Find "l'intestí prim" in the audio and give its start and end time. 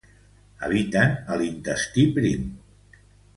1.41-2.49